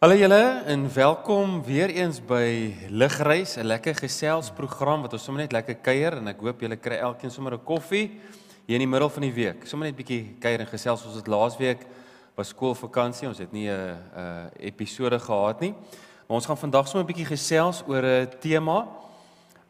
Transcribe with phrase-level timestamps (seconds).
[0.00, 5.52] Hallo julle en welkom weer eens by Ligreis, 'n lekker geselsprogram wat ons sommer net
[5.52, 8.08] lekker kuier en ek hoop julle kry elkeen sommer 'n koffie
[8.64, 9.66] hier in die middel van die week.
[9.66, 11.04] Sommer net bietjie kuier en gesels.
[11.04, 11.86] Ons het laasweek
[12.34, 13.28] was skoolvakansie.
[13.28, 15.74] Ons het nie 'n 'n episode gehad nie.
[16.26, 18.88] Maar ons gaan vandag sommer 'n bietjie gesels oor 'n tema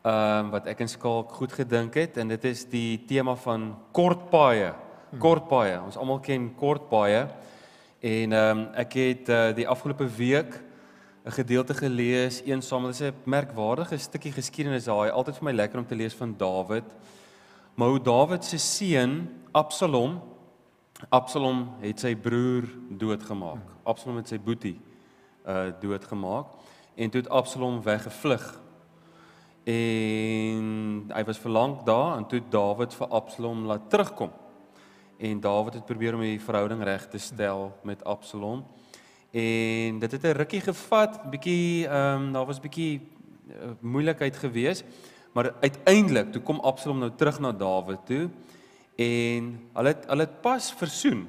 [0.05, 3.77] ehm um, wat ek en Skalk goed gedink het en dit is die tema van
[3.93, 4.75] kortpaaie.
[5.19, 5.81] Kortpaaie.
[5.83, 7.27] Ons almal ken kortpaaie.
[8.01, 10.63] En ehm um, ek het uh, die afgelope week
[11.25, 15.11] 'n gedeelte gelees, een saam, dit is 'n merkwaardige stukkie geskiedenis daar.
[15.11, 16.85] Altyd vir my lekker om te lees van Dawid.
[17.75, 20.23] Maar hoe Dawid se seun Absalom
[21.09, 23.69] Absalom het sy broer doodgemaak.
[23.83, 24.81] Absalom het sy boetie
[25.47, 26.47] uh doodgemaak
[26.95, 28.61] en toe het Absalom weggevlug.
[29.65, 34.31] En hy was verlang daar en toe Dawid vir Absalom laat terugkom
[35.21, 38.65] en Dawid het probeer om die verhouding reg te stel met Absalom.
[39.31, 43.01] En dit het 'n rukkie gevat, bietjie ehm um, daar was bietjie
[43.49, 44.85] uh, moeilikheid geweest,
[45.33, 48.31] maar uiteindelik toe kom Absalom nou terug na Dawid toe
[48.97, 51.29] en hulle het hulle het pas versoen.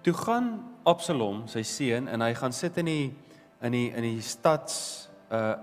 [0.00, 3.14] Toe gaan Absalom, sy seun, en hy gaan sit in die
[3.60, 5.54] in die in die stads uh, uh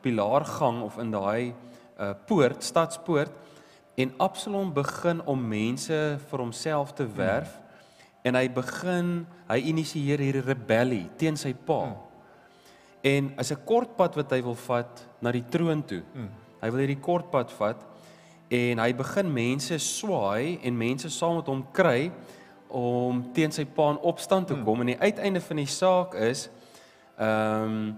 [0.00, 1.54] pilaargang of in daai
[2.00, 3.32] uh poort, stadspoort
[3.94, 7.66] En Absalom begin om mense vir homself te werf hmm.
[8.22, 9.10] en hy begin,
[9.48, 11.80] hy initieer hierdie rebellie teen sy pa.
[11.84, 11.98] Hmm.
[13.02, 16.02] En as 'n kort pad wat hy wil vat na die troon toe.
[16.12, 16.30] Hmm.
[16.60, 17.86] Hy wil hierdie kort pad vat
[18.50, 22.10] en hy begin mense swaai en mense saam met hom kry
[22.68, 24.80] om teen sy pa in opstand te kom hmm.
[24.80, 26.48] en die uiteinde van die saak is
[27.18, 27.96] ehm um,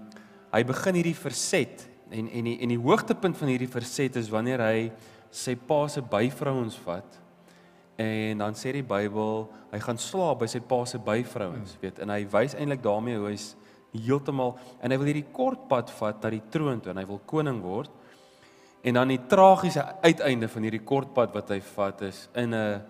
[0.53, 4.61] hy begin hierdie verset en en die en die hoogtepunt van hierdie verset is wanneer
[4.61, 4.91] hy
[5.33, 7.19] sy pa se byvrouens vat
[7.97, 12.13] en dan sê die Bybel hy gaan slaap by sy pa se byvrouens, weet, en
[12.13, 13.53] hy wys eintlik daarmee hoe hy's
[13.93, 17.21] heeltemal en hy wil hierdie kort pad vat na die troon toe en hy wil
[17.29, 17.91] koning word.
[18.83, 22.81] En dan die tragiese uiteinde van hierdie kort pad wat hy vat is in 'n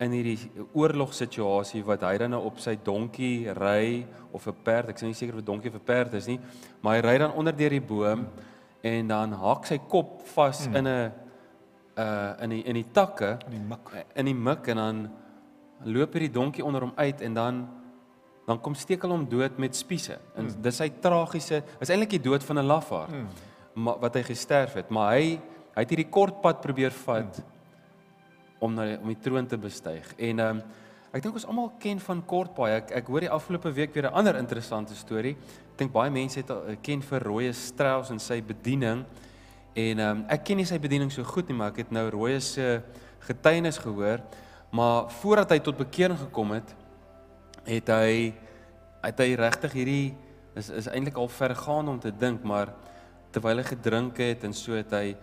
[0.00, 4.96] in hierdie oorlogsituasie wat hy dan nou op sy donkie ry of 'n perd, ek
[4.96, 6.40] is nie seker of 'n donkie of 'n perd is nie,
[6.82, 8.26] maar hy ry dan onder deur die boom
[8.82, 10.76] en dan hak sy kop vas mm.
[10.76, 11.12] in 'n
[11.98, 15.10] uh in die in die takke in die mik in die mik en dan
[15.84, 17.64] loop hierdie donkie onder hom uit en dan
[18.46, 20.18] dan kom steek hulle hom dood met spiese.
[20.36, 20.62] En hmm.
[20.64, 23.10] dis hy tragiese, is eintlik die dood van 'n lafaard.
[23.10, 23.28] Hmm.
[23.74, 25.40] Maar wat hy gesterf het, maar hy
[25.74, 27.44] hy het hierdie kort pad probeer vat hmm.
[28.60, 30.12] om na om die troon te bestyg.
[30.18, 30.62] En ehm um,
[31.14, 32.70] ek dink ons almal ken van Kortpaai.
[32.76, 35.36] Ek ek hoor die afgelope week weer 'n ander interessante storie.
[35.72, 39.04] Ek dink baie mense het al, ken vir Rooi Strauss en sy bediening.
[39.74, 42.06] En ehm um, ek ken nie sy bediening so goed nie, maar ek het nou
[42.14, 42.78] Rooi se
[43.26, 44.22] getuienis gehoor.
[44.70, 46.74] Maar voordat hy tot bekering gekom het,
[47.66, 48.34] het hy
[49.04, 50.14] het hy regtig hierdie
[50.54, 52.70] is is eintlik al vergaan om te dink, maar
[53.34, 55.16] terwyl hy gedrink het en so het hy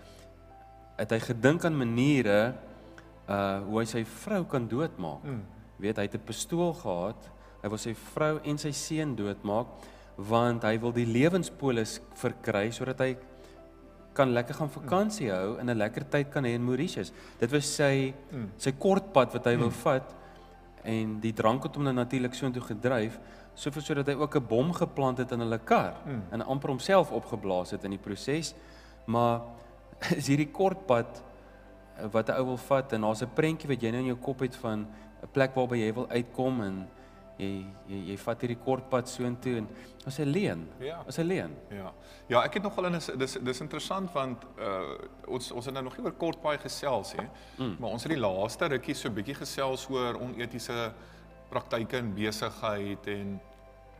[0.99, 2.53] het hy gedink aan maniere
[3.31, 5.23] uh hoe hy sy vrou kan doodmaak.
[5.23, 5.41] Mm.
[5.79, 7.31] Weet hy het 'n pistool gehad.
[7.63, 9.67] Hy wil sy vrou en sy seun doodmaak
[10.17, 13.15] want hy wil die lewenspolis verkry sodat hy
[14.13, 17.11] kan lekker gaan vakansie hou en 'n lekker tyd kan hê in Mauritius.
[17.39, 18.49] Dit was sy mm.
[18.57, 19.61] sy kort pad wat hy mm.
[19.61, 20.15] wou vat
[20.83, 23.19] en die drank het hom nou natuurlik so intoe gedryf
[23.53, 26.21] soveel sodat hy ook 'n bom geplant het in hulle kar mm.
[26.31, 28.55] en amper homself opgeblaas het in die proses.
[29.05, 29.41] Maar
[30.19, 31.23] is hierdie kort pad
[31.97, 34.17] eh, wat 'n ou wil vat en daar's 'n prentjie wat jy nou in jou
[34.17, 34.87] kop het van
[35.23, 36.87] 'n plek waarby jy wil uitkom en
[37.37, 39.67] jy jy, jy vat hierdie kort pad soontoe en
[40.05, 40.67] as 'n leen.
[40.79, 41.03] Ja.
[41.07, 41.55] As 'n leen.
[41.69, 41.93] Ja.
[42.27, 44.97] Ja, ek het nogal in dis dis interessant want uh
[45.27, 47.27] ons ons het nou nog nie oor kort paai gesels hè.
[47.57, 47.75] Mm.
[47.79, 50.93] Maar ons het die laaste rukkie so bietjie gesels oor onetiese
[51.49, 53.39] praktyke in besigheid en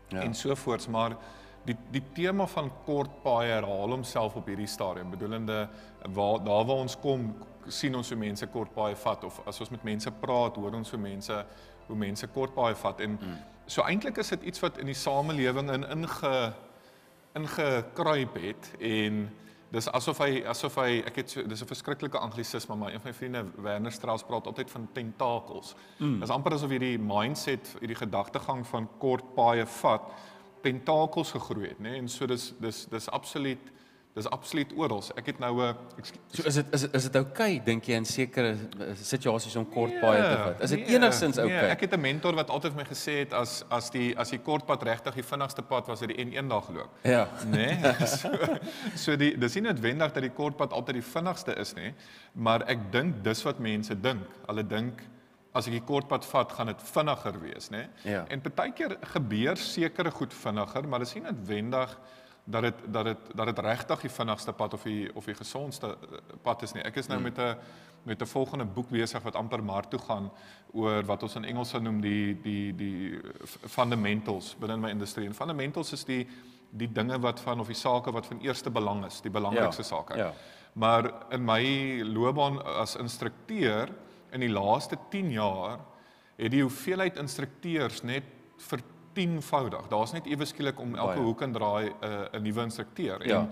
[0.10, 0.22] ja.
[0.22, 1.18] en so voorts, maar
[1.66, 5.12] die die tema van kort paai herhaal homself op hierdie stadium.
[5.13, 5.69] Bedoelende
[6.10, 7.36] waar daar waar ons kom
[7.68, 10.89] sien ons hoe mense kort paai vat of as ons met mense praat, hoor ons
[10.89, 11.45] hoe mense
[11.92, 13.38] hoe mense kort paai vat en mm.
[13.66, 16.34] so eintlik is dit iets wat in die samelewing in inge
[17.38, 19.22] ingekruip het en
[19.72, 23.12] dis asof hy asof hy ek het so dis 'n verskriklike anglisisme maar een van
[23.12, 25.76] my vriende Werner Strauss praat altyd van tentakels.
[25.98, 26.20] Mm.
[26.20, 30.12] Dis amper asof hierdie mindset, hierdie gedagtegang van kort paaie vat
[30.62, 31.90] tentakels gegroei het, nê?
[31.90, 32.00] Nee?
[32.00, 33.72] En so dis dis dis absoluut
[34.12, 35.04] Dis absoluut oral.
[35.16, 35.75] Ek het nou 'n
[36.31, 38.50] So is dit is is dit oukei okay, dink jy in sekere
[38.80, 40.62] eh, situasies om kort paai te nee, vat?
[40.62, 41.56] Is dit nee, enigstens oukei?
[41.56, 41.62] Okay?
[41.62, 44.30] Nee, ek het 'n mentor wat altyd vir my gesê het as as die as
[44.30, 46.90] die kort pad regtig die vinnigste pad was, het die N1 dag geloop.
[47.04, 47.28] Ja.
[47.46, 47.80] Nê?
[47.80, 48.30] Nee, so,
[48.96, 51.94] so die dis nie noodwendig dat die kort pad altyd die vinnigste is nie,
[52.34, 54.28] maar ek dink dis wat mense dink.
[54.48, 55.02] Hulle dink
[55.54, 57.90] as ek die kortpad vat, gaan dit vinniger wees, né?
[58.08, 58.24] Ja.
[58.31, 61.96] En partykeer gebeur sekere goed vinniger, maar dit is nie noodwendig
[62.51, 65.88] dat dit dat dit dat dit regtig die vinnigste pad of die of die gesondste
[65.88, 66.83] eh, pad is nie.
[66.83, 67.30] Ek is nou hmm.
[67.30, 67.57] met 'n
[68.03, 70.31] met 'n volgende boek besig wat amper maar toe gaan
[70.74, 73.19] oor wat ons in Engels sou noem die die die
[73.68, 75.27] fundamentals binne my industrie.
[75.27, 76.27] En fundamentals is die
[76.69, 79.88] die dinge wat van of die sake wat van eerste belang is, die belangrikste ja,
[79.88, 80.18] sake.
[80.18, 80.33] Ja.
[80.74, 83.89] Maar in my loopbaan as instrukteur
[84.31, 85.80] in die laaste 10 jaar
[86.36, 88.24] het die hoeveelheid instrukteurs net
[89.12, 89.88] vertienvoudig.
[89.88, 91.25] Daar's net ewe skielik om elke Baie.
[91.25, 93.22] hoek en draai 'n uh, nuwe instrukteur.
[93.22, 93.48] En ja.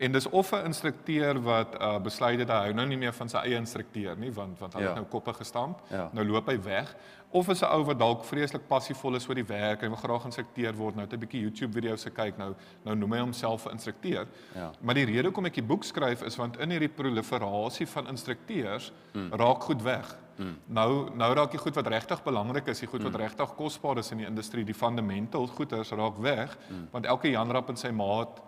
[0.00, 3.28] En dis of 'n instrukteur wat uh, besluit het hy hou nou nie meer van
[3.28, 4.86] sy eie instrukteur nie want want hy ja.
[4.86, 5.82] het nou koppe gestamp.
[5.90, 6.08] Ja.
[6.12, 6.94] Nou loop hy weg.
[7.30, 10.24] Of is 'n ou wat dalk vreeslik passievol is oor die werk en wil graag
[10.24, 12.54] instrukteur word, nou 'n bietjie YouTube video's se kyk nou,
[12.84, 14.26] nou noem hy homself 'n instrukteur.
[14.54, 14.70] Ja.
[14.80, 18.92] Maar die rede hoekom ek die boek skryf is want in hierdie proliferasie van instrukteurs
[19.12, 19.32] mm.
[19.32, 20.16] raak goed weg.
[20.36, 20.56] Mm.
[20.66, 23.20] Nou nou raak die goed wat regtig belangrik is, die goed wat mm.
[23.20, 26.88] regtig kosbaar is in die industrie, die fundamental goeders raak weg mm.
[26.90, 28.40] want elke Jan Rapp en sy maat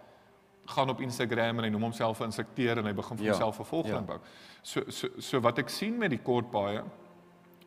[0.73, 3.33] gaan op Instagram en hy noem homself 'n instrukteur en hy begin vir ja.
[3.33, 4.13] homself 'n volgeling ja.
[4.15, 4.21] bou.
[4.63, 6.83] So so so wat ek sien met die kort baie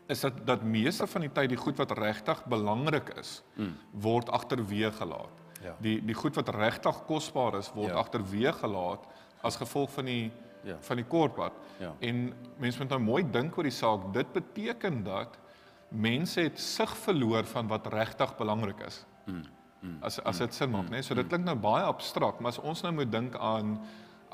[0.08, 3.74] is dat dat meeste van die tyd die goed wat regtig belangrik is mm.
[3.92, 5.44] word agterweë gelaat.
[5.64, 5.76] Ja.
[5.82, 8.02] Die die goed wat regtig kosbaar is word ja.
[8.04, 9.08] agterweë gelaat
[9.42, 10.32] as gevolg van die
[10.66, 10.78] ja.
[10.80, 11.54] van die kortpad.
[11.80, 11.94] Ja.
[12.00, 14.14] En mense moet nou mooi dink oor die saak.
[14.14, 15.38] Dit beteken dat
[15.90, 19.06] mense het sig verloor van wat regtig belangrik is.
[19.26, 19.44] Mm.
[19.86, 19.98] Mm.
[20.02, 20.96] As as dit sin maak, mm.
[20.96, 21.04] né?
[21.06, 23.78] So dit klink nou baie abstrakt, maar as ons nou moet dink aan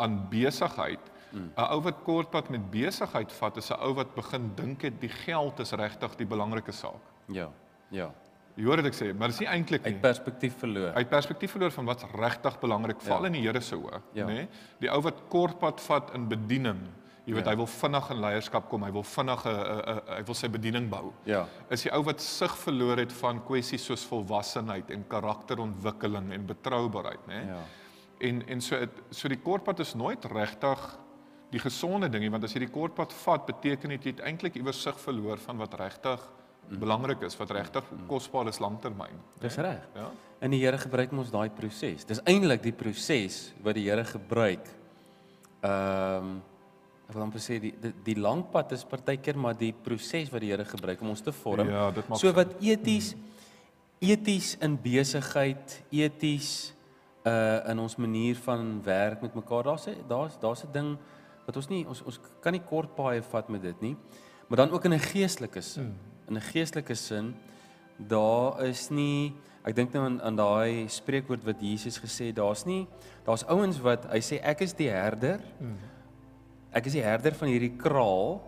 [0.02, 1.50] aan besigheid, 'n mm.
[1.56, 5.60] ou wat kortpad met besigheid vat, is 'n ou wat begin dink het die geld
[5.60, 7.04] is regtig die belangrike saak.
[7.28, 7.50] Ja.
[7.90, 8.12] Ja.
[8.56, 9.94] Jy hoor wat ek sê, maar dis nie eintlik nie.
[9.94, 10.94] Uit perspektief verloor.
[10.94, 13.32] Uit perspektief verloor van wat's regtig belangrik val ja.
[13.32, 14.26] in die Here se oë, ja.
[14.28, 14.48] nê?
[14.84, 16.82] Die ou wat kortpad vat in bediening,
[17.26, 17.52] Jy weet ja.
[17.54, 21.12] hy wil vinnig in leierskap kom, hy wil vinnig 'n hy wil sy bediening bou.
[21.30, 21.44] Ja.
[21.70, 27.28] Is die ou wat sig verloor het van kwessies soos volwassenheid en karakterontwikkeling en betroubaarheid,
[27.28, 27.46] né?
[27.48, 27.62] Ja.
[28.20, 31.00] En en so het, so die kortpad is nooit regtig
[31.52, 34.56] die gesonde ding nie, want as jy die kortpad vat, beteken dit jy het eintlik
[34.56, 36.22] iewers sig verloor van wat regtig
[36.70, 36.80] mm.
[36.80, 38.06] belangrik is, wat regtig mm.
[38.08, 39.20] kosbaar is lanktermyn.
[39.42, 39.84] Dis reg.
[39.96, 40.10] Ja.
[40.42, 42.06] En die Here gebruik ons daai proses.
[42.06, 44.66] Dis eintlik die proses wat die Here gebruik.
[45.62, 46.40] Ehm um,
[47.12, 50.40] ek wil amper sê die die, die lang pad is partykeer maar die proses wat
[50.46, 51.68] die Here gebruik om ons te vorm.
[51.68, 53.12] Ja, dit maak so wat eties
[54.02, 56.72] eties in besigheid, eties
[57.28, 59.68] uh in ons manier van werk met mekaar.
[59.68, 60.98] Daar's daar's daar's 'n ding
[61.46, 63.96] wat ons nie ons ons kan nie kort paaie vat met dit nie.
[64.48, 65.84] Maar dan ook in 'n geestelike sin.
[65.84, 65.96] Hmm.
[66.28, 67.36] In 'n geestelike sin
[67.98, 72.66] daar is nie ek dink nou aan aan daai spreekwoord wat Jesus gesê het, daar's
[72.66, 72.88] nie
[73.26, 75.40] daar's ouens wat hy sê ek is die herder.
[75.60, 75.91] Hmm
[76.72, 78.40] ek is die herder van hierdie kraal,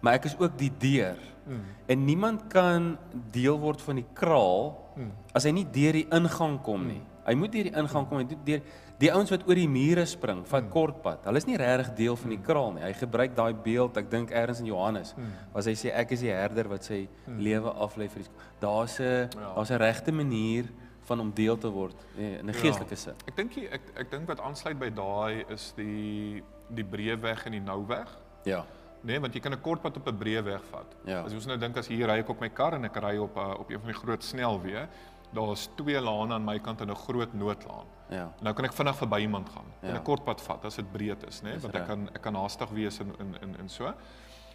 [0.00, 1.18] maar ek is ook die deur.
[1.46, 1.64] Mm.
[1.90, 2.92] En niemand kan
[3.34, 5.10] deel word van die kraal mm.
[5.34, 7.00] as hy nie deur die ingang kom nie.
[7.02, 7.10] Mm.
[7.22, 8.62] Hy moet deur die ingang kom en deur
[9.02, 10.70] die ouens wat oor die mure spring, vat mm.
[10.70, 11.24] kortpad.
[11.26, 12.46] Hulle is nie regtig deel van die mm.
[12.46, 12.84] kraal nie.
[12.84, 15.32] Hy gebruik daai beeld, ek dink eers in Johannes, mm.
[15.54, 17.40] waar hy sê ek is die herder wat sy mm.
[17.42, 18.30] lewe aflê vir die
[18.62, 19.52] Daar's 'n ja.
[19.56, 20.70] daar's 'n regte manier
[21.08, 22.60] van om deel te word nee, in 'n ja.
[22.60, 23.14] geestelike sin.
[23.26, 26.42] Ek dink ek ek dink wat aansluit by daai is die
[26.74, 28.18] die breë weg en die nou weg.
[28.48, 28.64] Ja.
[29.02, 30.94] Nee, want jy kan 'n kort pad op 'n breë weg vat.
[31.04, 31.22] Ja.
[31.22, 33.36] As ons nou dink as hier ry ek op my kar en ek ry op
[33.36, 34.88] uh, op een van die groot snelweë,
[35.32, 37.86] daar's twee lane aan my kant en 'n groot noodlaan.
[38.08, 38.32] Ja.
[38.40, 39.66] Nou kan ek vinnig verby iemand gaan.
[39.80, 39.88] Ja.
[39.88, 41.58] En 'n kort pad vat as dit breed is, nê, nee?
[41.58, 43.94] want ek kan ek kan haastig wees in in in so.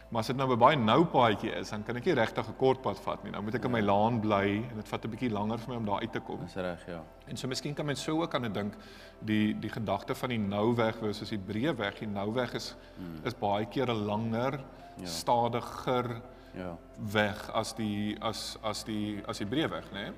[0.09, 2.55] Maar as dit nou 'n baie nou paadjie is, dan kan ek nie regtig 'n
[2.55, 3.31] kort pad vat nie.
[3.31, 3.85] Nou moet ek in my ja.
[3.85, 6.39] laan bly en dit vat 'n bietjie langer vir my om daar uit te kom.
[6.39, 7.03] Dis reg, ja.
[7.27, 8.73] En so miskien kan mens so ook aan dit dink
[9.19, 11.99] die die gedagte van die nou weg versus die breë weg.
[11.99, 13.25] Die nou weg is hmm.
[13.25, 14.63] is baie keer 'n langer,
[14.97, 15.05] ja.
[15.05, 16.21] stadiger
[16.53, 16.77] ja.
[16.95, 19.99] weg as die as as die as die breë weg, né?
[19.99, 20.11] Nee?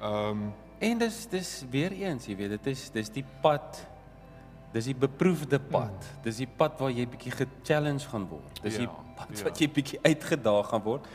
[0.00, 3.86] Ehm um, en dis dis weer eens, jy weet, dit is dis die pad
[4.72, 5.94] Dis die beproefde pad.
[5.94, 6.22] Mm.
[6.26, 8.62] Dis die pad waar jy bietjie ge-challenge gaan word.
[8.62, 9.44] Dis ja, die pad ja.
[9.48, 11.06] wat jy bietjie uitgedaag gaan word.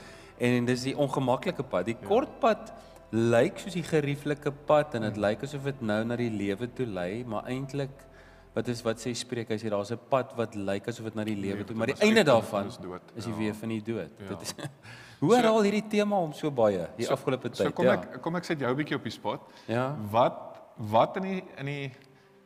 [0.42, 1.86] En dis die ongemaklike pad.
[1.86, 2.08] Die ja.
[2.08, 2.72] kort pad
[3.12, 5.26] lyk soos die gerieflike pad en dit mm.
[5.26, 8.08] lyk asof dit nou na die lewe toe lei, maar eintlik
[8.56, 11.24] wat is wat sê spreek hy sê daar's 'n pad wat lyk asof dit na
[11.24, 13.04] die lewe toe, maar die einde daarvan is dood.
[13.16, 13.40] Is die ja.
[13.40, 14.12] weer van die dood.
[14.20, 14.28] Ja.
[14.28, 14.56] Dit is
[15.22, 17.68] Hoe herhaal so, hierdie tema om so baie hier so, afgelope tyd?
[17.68, 17.94] So kom ja.
[17.94, 19.42] ek kom ek sit jou 'n bietjie op die spot.
[19.68, 19.96] Ja.
[20.10, 20.40] Wat
[20.78, 21.92] wat in die in die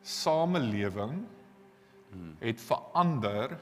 [0.05, 1.23] samelewing
[2.39, 3.57] het verander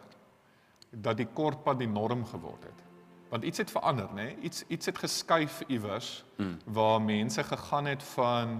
[0.90, 2.82] dat die kortpad die norm geword het.
[3.30, 4.14] Want iets het verander, nê?
[4.14, 4.38] Nee?
[4.46, 6.58] Iets iets het geskuif iewers hmm.
[6.66, 8.60] waar mense gegaan het van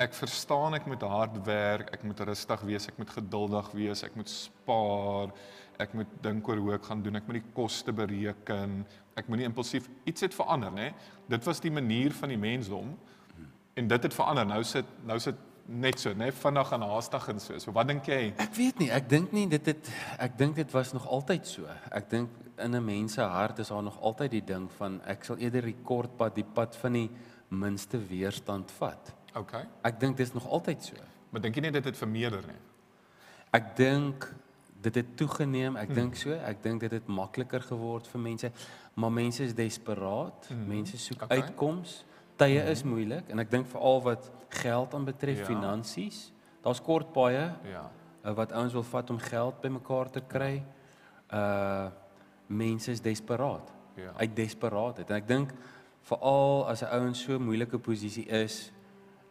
[0.00, 4.16] ek verstaan ek moet hard werk, ek moet rustig wees, ek moet geduldig wees, ek
[4.16, 5.30] moet spaar,
[5.78, 8.80] ek moet dink oor hoe ek gaan doen, ek moet die koste bereken,
[9.20, 10.90] ek moenie impulsief iets het verander, nê?
[11.30, 12.96] Dit was die manier van die mensdom
[13.78, 14.48] en dit het verander.
[14.48, 15.38] Nou sit nou sit
[15.70, 17.58] net so, net vinnig en haastig en so.
[17.62, 18.20] So wat dink jy?
[18.42, 21.70] Ek weet nie, ek dink nie dit het ek dink dit was nog altyd so.
[21.94, 25.24] Ek dink in 'n mens se hart is daar nog altyd die ding van ek
[25.24, 27.10] sal eerder die kort pad, die pad van die
[27.48, 29.14] minste weerstand vat.
[29.34, 29.64] Okay.
[29.82, 30.94] Ek dink dit is nog altyd so.
[31.30, 32.60] Maar dink jy nie dit het vermeerder nie?
[33.52, 34.34] Ek dink
[34.80, 35.76] dit het toegeneem.
[35.76, 35.94] Ek hmm.
[35.94, 36.32] dink so.
[36.32, 38.52] Ek dink dit het makliker geword vir mense,
[38.94, 40.46] maar mense is desperaat.
[40.48, 40.66] Hmm.
[40.68, 41.40] Mense soek okay.
[41.40, 42.09] uitkomste.
[42.40, 44.30] Tye is moeilik en ek dink veral wat
[44.62, 45.48] geld aanbetref, ja.
[45.48, 46.30] finansies.
[46.64, 47.50] Daar's kort paaie.
[47.68, 47.84] Ja.
[48.24, 50.54] Uh, wat ouens wil vat om geld bymekaar te kry.
[51.32, 51.90] Uh
[52.50, 53.68] mense is desperaat.
[53.94, 54.10] Ja.
[54.16, 55.10] Uit desperaatheid.
[55.10, 55.52] En ek dink
[56.08, 58.72] veral as 'n ou in so 'n moeilike posisie is,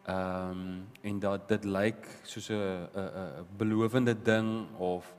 [0.07, 5.15] ehm um, en dat dit lyk soos 'n 'n belowende ding of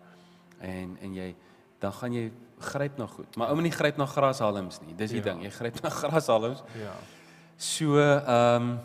[0.58, 1.34] en en jy
[1.78, 3.36] dan gaan jy gryp na goed.
[3.36, 4.94] Maar ou moenie gryp na grashalms nie.
[4.94, 5.32] Dis die ja.
[5.32, 5.42] ding.
[5.42, 6.62] Jy gryp na grashalms.
[6.76, 6.94] Ja.
[7.60, 8.78] So ehm um,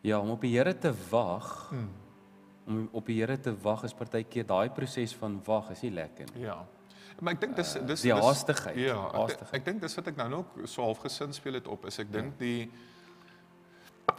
[0.00, 1.68] ja, om op die Here te wag.
[1.70, 1.90] Hmm.
[2.66, 6.26] Om op die Here te wag is partykeer daai proses van wag is nie lekker
[6.34, 6.42] nie.
[6.42, 6.58] Ja.
[7.20, 8.76] Maar ek dink dis uh, dis die haastigheid.
[8.82, 9.52] Ja, haastigheid.
[9.52, 12.00] Ek, ek dink dis wat ek nou nog so half gesin speel het op is
[12.02, 12.42] ek dink ja.
[12.42, 12.66] die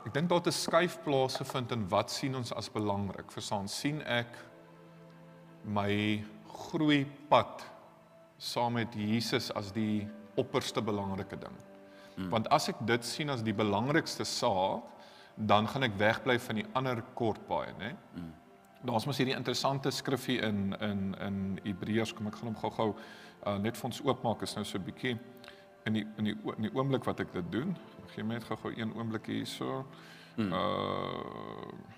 [0.07, 3.31] ek dink daar 'n skuif plaas gevind in wat sien ons as belangrik.
[3.31, 4.39] Verstaan sien ek
[5.67, 7.67] my groei pad
[8.39, 10.07] saam met Jesus as die
[10.39, 11.66] opperste belangrike ding.
[12.17, 12.29] Hmm.
[12.33, 14.83] Want as ek dit sien as die belangrikste saak,
[15.37, 17.93] dan gaan ek wegbly van die ander kort paaie, né?
[18.15, 18.33] Hmm.
[18.87, 23.57] Daar's mos hierdie interessante skrifgie in in in Hebreërs, kom ek gaan hom gou-gou uh,
[23.61, 25.17] net vir ons oopmaak is nou so 'n bietjie
[25.85, 27.77] in die in die in die oomblik wat ek dit doen.
[28.15, 29.85] Gee net gou-gou een oomblik hierso.
[30.35, 30.53] Hmm.
[30.53, 31.95] Uh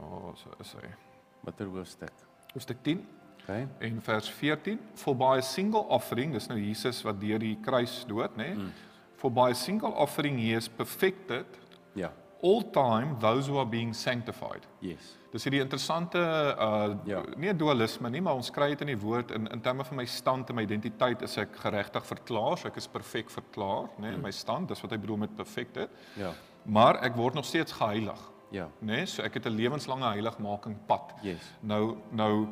[0.00, 0.88] Oh, so is hy.
[1.44, 2.12] Watter hoofstuk?
[2.54, 3.02] Hoofstuk 10.
[3.42, 3.66] Okay.
[3.78, 8.04] En vers 14, for by a single offering, dis nou Jesus wat deur die kruis
[8.08, 8.52] dood, nê?
[8.54, 8.54] Nee?
[8.54, 8.72] Hmm.
[9.20, 11.46] For by a single offering he is perfected.
[11.92, 12.08] Ja.
[12.08, 14.66] Yeah all time those who are being sanctified.
[14.80, 15.16] Yes.
[15.30, 17.20] Dis hierdie interessante uh ja.
[17.38, 20.06] nie dualisme nie, maar ons kry dit in die woord in in terme van my
[20.08, 24.16] stand en my identiteit is ek geregtig verklaar, so ek is perfek verklaar, nê, nee,
[24.16, 24.24] mm.
[24.26, 25.86] my stand, dis wat hy bedoel met perfekte.
[26.18, 26.32] Ja.
[26.64, 28.26] Maar ek word nog steeds geheilig.
[28.50, 28.66] Ja.
[28.80, 31.14] Nê, nee, so ek het 'n lewenslange heiligmaking pad.
[31.22, 31.52] Yes.
[31.62, 32.48] Nou nou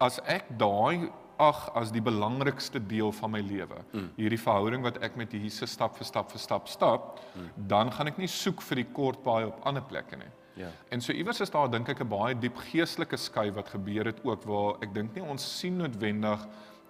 [0.00, 3.78] as ek daai ag as die belangrikste deel van my lewe.
[3.92, 4.08] Mm.
[4.16, 7.50] Hierdie verhouding wat ek met Jesus stap vir stap vir stap stap, mm.
[7.70, 10.30] dan gaan ek nie soek vir die kort paai op ander plekke nie.
[10.58, 10.72] Ja.
[10.90, 14.18] En so iewers is daar dink ek 'n baie diep geestelike skuif wat gebeur het
[14.24, 16.46] ook waar ek dink nie ons sien noodwendig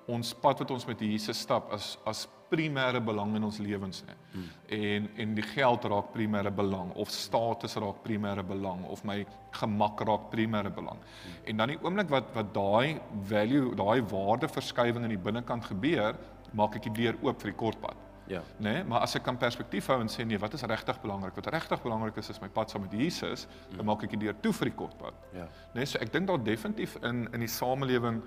[0.06, 4.16] ons pad wat ons met Jesus stap as as primêre belang in ons lewens nie.
[4.32, 4.48] Hmm.
[4.78, 9.20] En en die geld raak primêre belang of status raak primêre belang of my
[9.60, 10.98] gemak raak primêre belang.
[10.98, 11.38] Hmm.
[11.44, 12.98] En dan die oomblik wat wat daai
[13.30, 16.18] value, daai waardeverskywing in die binnekant gebeur,
[16.52, 18.04] maak ek die deur oop vir die kortpad.
[18.28, 18.42] Ja.
[18.58, 18.72] Né?
[18.72, 21.36] Nee, maar as ek kan perspektief hou en sê nee, wat is regtig belangrik?
[21.38, 23.78] Wat regtig belangrik is is my pad saam met Jesus, hmm.
[23.78, 25.24] dan maak ek die deur toe vir die kortpad.
[25.32, 25.46] Ja.
[25.48, 25.80] Né?
[25.80, 28.20] Nee, so ek dink daar definitief in in die samelewing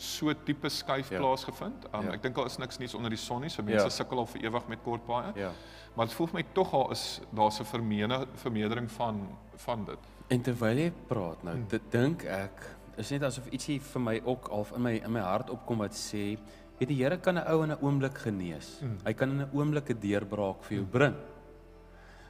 [0.00, 1.18] so tipe skuif ja.
[1.20, 1.84] plaasgevind.
[1.92, 2.16] Um, ja.
[2.16, 3.50] Ek dink daar is niks nuuts onder die son nie.
[3.52, 3.92] So mense ja.
[3.92, 5.32] sukkel al vir ewig met kort paaie.
[5.38, 5.52] Ja.
[5.96, 7.04] Maar dit voel vir my tog al is
[7.36, 9.20] daar's 'n vermeene vermeerdering van
[9.66, 10.08] van dit.
[10.28, 11.68] En terwyl jy praat nou, hmm.
[11.68, 15.20] dit dink ek is net asof ietsie vir my ook al in my in my
[15.20, 16.38] hart opkom wat sê,
[16.78, 18.78] weet die Here kan 'n ou in 'n oomblik genees.
[18.80, 18.98] Hmm.
[19.04, 20.92] Hy kan in 'n oomblik 'n deurbraak vir jou hmm.
[20.92, 21.16] bring.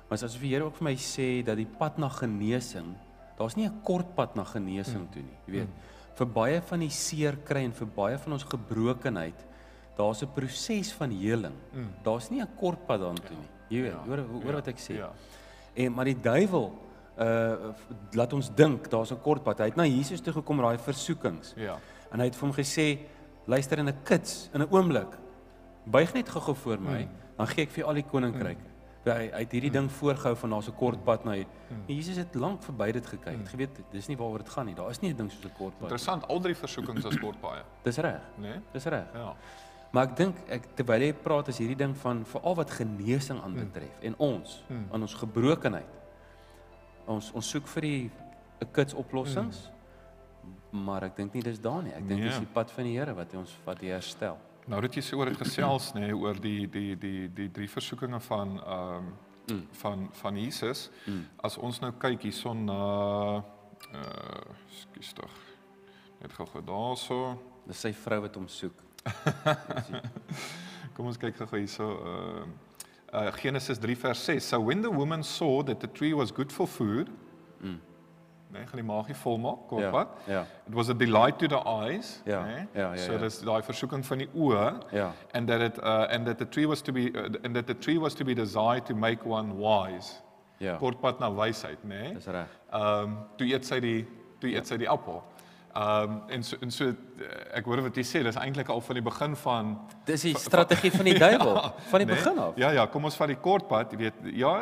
[0.09, 2.97] Maar asof die Here ook vir my sê dat die pad na genesing,
[3.39, 5.13] daar's nie 'n kort pad na genesing hmm.
[5.13, 5.69] toe nie, jy weet.
[5.69, 9.47] Hmm vir baie van die seer kry en vir baie van ons gebrokenheid,
[9.97, 11.55] daar's 'n proses van heling.
[11.73, 11.89] Mm.
[12.03, 13.49] Daar's nie 'n kort pad daartoe nie.
[13.69, 14.05] Jy weet, ja.
[14.07, 14.53] hoor hoor ja.
[14.53, 14.95] wat ek sê.
[14.95, 15.13] Ja.
[15.75, 16.73] En maar die duiwel
[17.19, 17.73] uh
[18.13, 19.59] laat ons dink daar's 'n kort pad.
[19.59, 21.55] Hy het na Jesus toe gekom raai versoekings.
[21.57, 21.79] Ja.
[22.13, 22.99] En hy het vir hom gesê,
[23.47, 25.19] luister in 'n kits, in 'n oomblik.
[25.85, 27.11] Buig net gou-gou voor my, mm.
[27.37, 28.61] dan gee ek vir al die koninkryke.
[28.65, 28.70] Mm
[29.09, 31.85] hy uit hierdie ding voorgehou van daar's 'n kort pad na hmm.
[31.87, 33.35] Jesus het lank verby dit gekyk.
[33.35, 33.47] Hmm.
[33.51, 34.75] Jy weet, dis nie waaroor dit gaan nie.
[34.75, 35.83] Daar is nie 'n ding soos 'n kort pad.
[35.83, 37.63] Interessant, al drie versoekings is kort paaie.
[37.85, 38.21] Dis reg.
[38.37, 38.49] Né?
[38.49, 38.61] Nee?
[38.73, 39.07] Dis reg.
[39.15, 39.35] Ja.
[39.91, 43.97] Maar ek dink ek terwyl jy praat is hierdie ding van veral wat genesing aanbetref
[43.99, 44.07] hmm.
[44.07, 44.87] en ons hmm.
[44.93, 45.99] aan ons gebrokenheid.
[47.07, 48.11] Ons ons soek vir die
[48.61, 49.71] 'n kits oplossings.
[49.71, 50.85] Hmm.
[50.85, 51.93] Maar ek dink nie dis daar nie.
[51.93, 52.45] Ek dink dis nee.
[52.45, 54.39] die pad van die Here wat ons wat die herstel.
[54.69, 57.69] Nou dat jy sê oor dit gesels nê nee, oor die die die die drie
[57.71, 59.13] versoekings van ehm um,
[59.51, 59.67] mm.
[59.73, 60.91] van van Jesus.
[61.05, 61.25] Mm.
[61.37, 62.81] As ons nou kyk hierson na
[63.97, 65.37] uh skus tog.
[66.21, 67.21] Net gou-gou daarso.
[67.67, 68.83] Dis sy vrou wat hom soek.
[70.95, 72.45] Kom ons kyk gou-gou hierso uh
[73.13, 74.45] uh Genesis 3 vers 6.
[74.53, 77.11] So when the woman saw that the tree was good for food,
[77.63, 77.79] mm.
[78.53, 78.67] Né?
[78.67, 80.09] Gaan die magie volmaak, kortpad.
[80.27, 80.41] Ja, ja.
[80.69, 82.67] It was a delight to the eyes, Ja, né?
[82.75, 83.19] ja, ja, So ja.
[83.19, 84.73] dis daai versoeking van die oë.
[84.93, 85.13] Ja.
[85.35, 87.75] And that it uh, and that the tree was to be uh, and that the
[87.75, 90.23] tree was to be desired to make one wise.
[90.61, 90.77] Ja.
[90.79, 92.03] Kortpad na wysheid, né?
[92.03, 92.15] Nee?
[92.15, 92.47] Dis reg.
[92.73, 94.07] Ehm um, toe eet sy die
[94.41, 95.23] toe eet sy die appel.
[95.71, 98.81] Ehm um, en so en so eh, ek hoor wat jy sê, dis eintlik al
[98.83, 99.69] van die begin van
[100.05, 101.61] Dis die strategie van die duiwel
[101.91, 102.17] van die nee?
[102.17, 102.57] begin af.
[102.59, 104.19] Ja ja, kom ons vat die kort pad, jy weet.
[104.35, 104.55] Ja,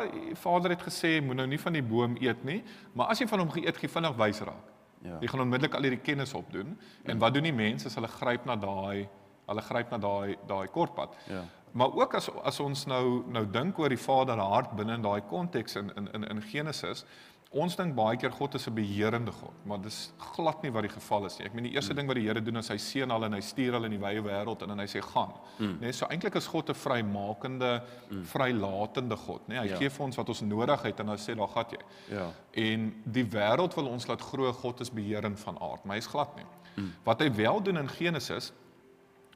[0.43, 2.59] Vader het gesê moet nou nie van die boom eet nie,
[2.93, 4.67] maar as jy van hom geëet, gee vinnig wys raak.
[5.01, 5.17] Ja.
[5.23, 6.75] Jy gaan onmiddellik al hierdie kennis opdoen.
[7.03, 9.07] En wat doen die mense as hulle gryp na daai
[9.49, 11.15] hulle gryp na daai daai kort pad.
[11.29, 11.41] Ja.
[11.71, 15.21] Maar ook as as ons nou nou dink oor die Vader hart binne in daai
[15.29, 17.05] konteks in in in in Genesis,
[17.51, 20.89] ons dink baie keer God is 'n beheerende God, maar dis glad nie wat die
[20.93, 21.45] geval is nie.
[21.47, 23.39] Ek meen die eerste ding wat die Here doen is hy seën hulle en hy
[23.41, 25.33] stuur hulle in die wye wêreld en dan hy sê gaan.
[25.57, 25.79] Mm.
[25.81, 28.23] Nee, so eintlik is God 'n vrymakende, mm.
[28.25, 29.57] vrylatende God, nee.
[29.59, 29.77] Hy Ja.
[29.77, 31.79] gee vir ons wat ons nodig het en dan sê daar gaan jy.
[32.15, 32.31] Ja.
[32.53, 36.35] En die wêreld wil ons laat glo God is beheerend van aard, maar hy's glad
[36.35, 36.45] nie.
[36.75, 36.93] Mm.
[37.03, 38.53] Wat hy wel doen in Genesis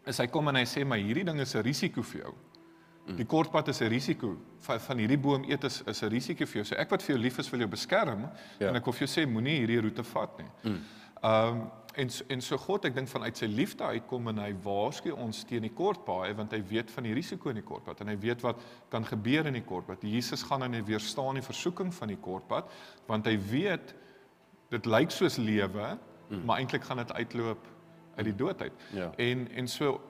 [0.06, 2.34] is hy kom en hy sê maar hierdie ding is 'n risiko vir jou.
[3.06, 4.38] Die kortpad is 'n risiko.
[4.60, 6.64] Van, van hierdie boom eet is is 'n risiko vir jou.
[6.64, 8.68] So ek wat vir jou lief is wil jou beskerm Ja.
[8.68, 10.72] en ek wil vir jou sê moenie hierdie roete vat nie.
[11.24, 15.12] Ehm um, en en so God, ek dink vanuit sy liefde uitkom en hy waarsku
[15.12, 18.18] ons teen die kortpaai want hy weet van die risiko in die kortpad en hy
[18.18, 20.02] weet wat kan gebeur in die kortpad.
[20.02, 22.72] Jesus gaan en hy weerstaan die versoeking van die kortpad
[23.08, 23.94] want hy weet
[24.70, 25.98] dit lyk soos lewe,
[26.30, 26.46] mm.
[26.46, 27.68] maar eintlik gaan dit uitloop
[28.16, 28.74] uit die dood uit.
[28.94, 29.12] Ja.
[29.18, 30.02] En en so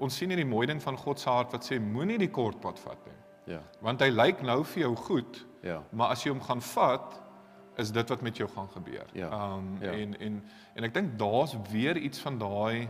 [0.00, 3.06] ons sien hierdie mooi ding van God se hart wat sê moenie die kortpad vat
[3.06, 3.54] nie.
[3.54, 3.60] Ja.
[3.82, 5.82] Want hy lyk nou vir jou goed, Ja.
[5.92, 7.20] maar as jy hom gaan vat,
[7.78, 9.06] is dit wat met jou gaan gebeur.
[9.14, 9.28] Ja.
[9.54, 9.92] Um Ja.
[9.92, 10.42] en en
[10.76, 12.88] en ek dink daar's weer iets van daai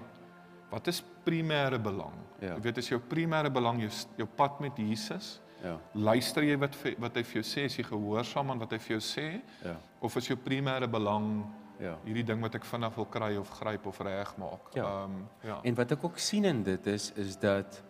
[0.70, 2.14] wat is primêre belang?
[2.40, 2.54] Ja.
[2.54, 5.76] Jy weet as jou primêre belang jou jou pad met Jesus, Ja.
[5.94, 8.98] luister jy wat wat hy vir jou sê, is jy gehoorsaam aan wat hy vir
[8.98, 9.76] jou sê Ja.
[10.00, 11.44] of is jou primêre belang
[11.80, 11.96] Ja.
[12.04, 14.74] hierdie ding wat ek vinnig wil kry of gryp of regmaak?
[14.74, 15.04] Ja.
[15.04, 15.60] Um ja.
[15.64, 17.82] En wat ek ook sien in dit is is dat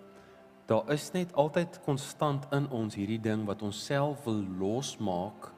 [0.66, 5.50] daar is net altyd konstant in ons hierdie ding wat ons self wil losmaak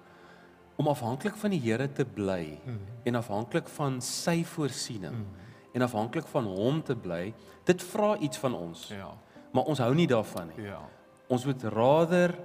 [0.76, 2.78] om afhanklik van die Here te bly Mhm.
[3.04, 5.26] en afhanklik van sy voorsiening
[5.74, 7.34] en afhanklik van hom te bly.
[7.64, 8.88] Dit vra iets van ons.
[8.88, 9.12] Ja.
[9.52, 10.64] Maar ons hou nie daarvan nie.
[10.64, 10.80] Ja.
[11.28, 12.38] Ons moet rader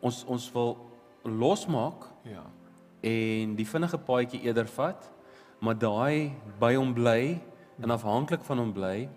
[0.00, 0.76] ons ons wil
[1.24, 2.42] losmaak Ja.
[3.02, 5.10] en die vinnige paadjie eerder vat,
[5.62, 7.38] maar daai by hom bly
[7.82, 9.08] en afhanklik van hom bly,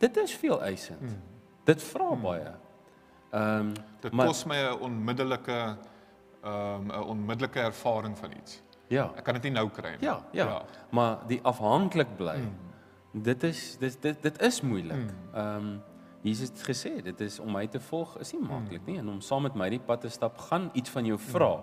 [0.00, 1.00] dit is veel eisend.
[1.00, 1.20] Mm.
[1.68, 2.22] Dit vra mm.
[2.24, 2.52] baie.
[3.30, 5.76] Ehm um, Dit maar kos my 'n onmiddellike
[6.42, 8.62] ehm 'n onmiddellike ervaring van iets.
[8.88, 10.08] ja, Ek kan dit nie nou kry nie.
[10.08, 10.62] ja, ja, ja.
[10.90, 12.36] Maar die afhanklik bly.
[12.36, 13.22] Mm.
[13.22, 15.12] Dit is dit dit dit is moeilik.
[15.34, 15.82] Ehm um,
[16.22, 19.20] Jesus het gesê dit is om my te volg is nie maklik nie en om
[19.20, 21.62] saam met my die pad te stap gaan iets van jou vra.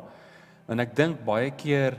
[0.67, 1.97] En ek dink baie keer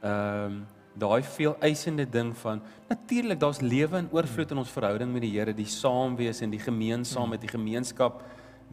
[0.00, 0.66] ehm um,
[0.98, 5.32] daai veel eisende ding van natuurlik daar's lewe in oorvloed in ons verhouding met die
[5.36, 8.22] Here, die saam wees en die gemeenskap met die gemeenskap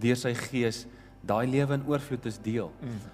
[0.01, 0.85] deur sy gees,
[1.25, 2.71] daai lewe in oorvloed is deel.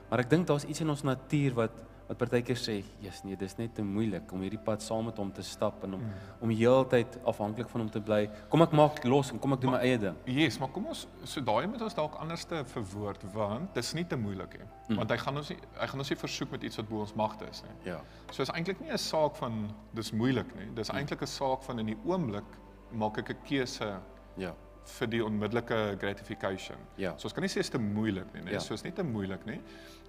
[0.10, 3.56] Maar ek dink daar's iets in ons natuur wat wat partykeer sê, "Jesus, nee, dis
[3.56, 6.02] net te moeilik om hierdie pad saam met hom te stap en om
[6.42, 8.30] om heeltyd afhanklik van hom te bly.
[8.50, 11.08] Kom ek maak los en kom ek doen my eie ding." Yes, maar kom ons
[11.24, 14.68] so daai moet ons dalk anders te verwoord want dis nie te moeilik nie.
[14.90, 14.96] Mm.
[14.96, 17.14] Want hy gaan ons nie hy gaan ons nie versoek met iets wat bo ons
[17.14, 17.92] magte is nie.
[17.92, 18.02] Ja.
[18.32, 20.68] So is eintlik nie 'n saak van dis moeilik nie.
[20.76, 22.58] Dis eintlik 'n saak van in die oomblik
[22.92, 24.02] maak ek 'n keuse
[24.38, 24.54] Ja.
[24.86, 26.78] Vir die onmiddellike gratification.
[27.00, 27.14] Ja.
[27.18, 28.56] So ons kan nie sê dit is te moeilik nie, nee.
[28.58, 28.62] Ja.
[28.64, 29.60] So is nie te moeilik nie.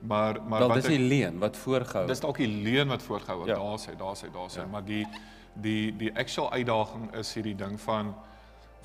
[0.00, 2.06] Maar maar Wel wat dis die leen wat voorgehou.
[2.10, 3.52] Dis dalk die leuen wat voorgehou word.
[3.52, 3.60] Ja.
[3.60, 4.66] Daar sê, daar sê, daar sê, Ja.
[4.66, 5.06] maar die
[5.54, 8.14] die die actual uitdaging is hierdie ding van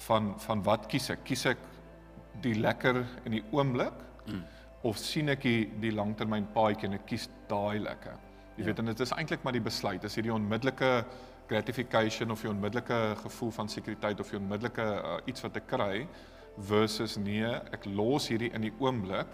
[0.07, 1.23] van van wat kies ek?
[1.23, 1.57] Kies ek
[2.41, 3.93] die lekker in die oomblik
[4.25, 4.43] mm.
[4.81, 8.19] of sien ek die die langtermyn paadjie en ek kies daai lekker?
[8.57, 8.65] Jy ja.
[8.65, 10.03] weet en dit is eintlik maar die besluit.
[10.03, 11.05] Is hierdie onmiddellike
[11.47, 16.07] gratification of die onmiddellike gevoel van sekuriteit of die onmiddellike uh, iets wat ek kry
[16.69, 19.29] versus nee, ek los hierdie in die oomblik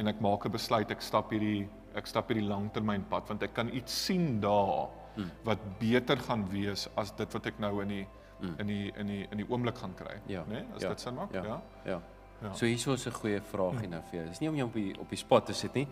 [0.00, 3.68] en ek maak 'n besluit ek stap hierdie ek stap hierdie langtermynpad want ek kan
[3.68, 5.30] iets sien daar hmm.
[5.44, 8.06] wat beter gaan wees as dit wat ek nou in die
[8.40, 8.54] hmm.
[8.58, 10.62] in die in die in die oomblik gaan kry, Ja, né?
[10.62, 11.44] Nee, as ja, dit sin maak, ja.
[11.44, 11.60] ja.
[11.84, 12.00] Ja.
[12.42, 12.54] Ja.
[12.54, 14.28] So hierso is 'n goeie vraagie nou vir jou.
[14.28, 15.86] Dis nie om jou op die op die spot te sit nie.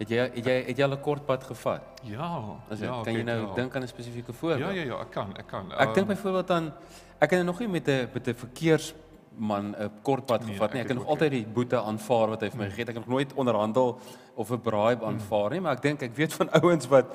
[0.00, 1.82] Het jy het jy het jy al 'n kort pad gevat?
[2.02, 2.56] Ja.
[2.70, 3.54] As ja, kan jy ek- nou ja.
[3.54, 4.60] dink aan 'n spesifieke voorbeeld?
[4.60, 5.70] Ja, ja, ja, ek kan, ek kan.
[5.72, 6.72] Ek dink Ehm, byvoorbeeld aan
[7.20, 10.80] ek het nog nie met 'n met 'n verkeersman 'n kort pad Nee, gevat nie.
[10.80, 12.88] ek Ek het nog ook altyd die boete aanvaar wat hy vir my gegee het.
[12.88, 13.98] Ek het nog nooit onderhandel
[14.34, 17.06] of 'n bribe aanvaar nie, maar ek dink ek weet van ouens wat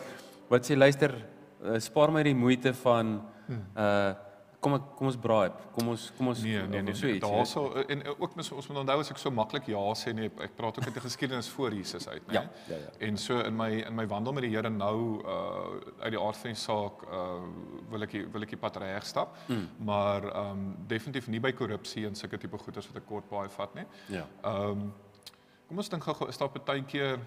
[0.50, 1.12] wat sê luister,
[1.63, 3.21] uh, spaar my die moeite van
[3.78, 4.13] uh
[4.65, 5.67] kom ek kom ons bribe.
[5.75, 6.95] Kom ons kom ons Nee, nee, nee.
[6.97, 7.25] so nee iets.
[7.25, 10.32] Daarso en eh, ook mis, ons moet onthou as ek so maklik ja sê nee,
[10.45, 12.39] ek praat ook uit die geskiedenis voor Jesus uit, né?
[12.39, 12.91] Ja, ja, ja.
[13.08, 15.43] En so in my in my wandel met die Here nou uh
[16.01, 17.39] uit die aard van die saak uh
[17.91, 19.38] wil ek wil ek die pad reg stap.
[19.47, 19.67] Mm.
[19.91, 23.51] Maar ehm um, definitief nie by korrupsie en sulke tipe goeders wat ek kort baie
[23.58, 23.88] vat nie.
[24.17, 24.25] Ja.
[24.43, 24.93] Ehm um,
[25.67, 27.19] kom ons dink gou-gou is daar baie keer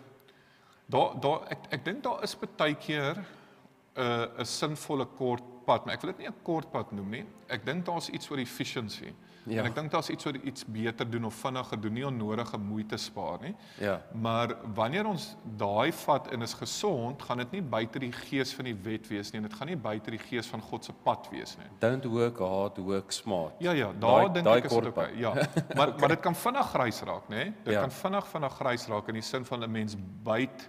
[0.87, 5.85] daar daar ek ek dink daar is baie keer 'n uh, 'n sinvolle kort pad,
[5.87, 7.25] maar ek wil dit nie 'n kort pad noem nie.
[7.49, 9.13] Ek dink daar's iets oor efficiency.
[9.49, 9.61] Ja.
[9.63, 12.97] En ek dink daar's iets oor iets beter doen of vinniger doen, nie onnodige moeite
[12.99, 13.55] spaar nie.
[13.81, 14.03] Ja.
[14.13, 18.65] Maar wanneer ons daai vat en is gesond, gaan dit nie buite die gees van
[18.65, 21.29] die wet wees nie en dit gaan nie buite die gees van God se pad
[21.31, 21.67] wees nie.
[21.79, 23.55] Don't work hard, work smart.
[23.61, 25.13] Ja ja, daar dink ek is dit okay.
[25.17, 25.33] Ja.
[25.77, 27.53] Maar maar dit kan vinnig grys raak, né?
[27.65, 27.81] Dit Ja.
[27.81, 30.69] kan vinnig vinnig grys raak in die sin van 'n mens byt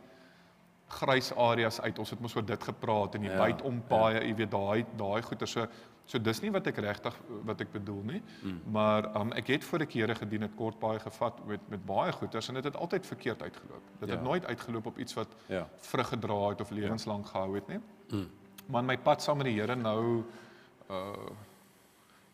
[0.89, 1.99] grys areas uit.
[1.99, 4.51] Ons het mos oor dit gepraat en jy Ja, ja, byt om paaie, jy weet
[4.51, 5.67] daai daai goeie so
[6.09, 7.13] so dis nie wat ek regtig
[7.45, 8.21] wat ek bedoel nie.
[8.41, 8.61] Mm.
[8.73, 12.11] Maar um, ek het voor ek Here gedien het kort paaie gevat met met baie
[12.11, 13.83] goeders en dit het, het altyd verkeerd uitgeloop.
[13.99, 14.15] Dit Ja.
[14.15, 15.67] het nooit uitgeloop op iets wat Ja.
[15.77, 17.79] vrug gedra het of lewenslank gehou het nie.
[18.09, 18.29] Mm.
[18.65, 20.23] Maar my pad saam met die Here nou
[20.89, 21.29] uh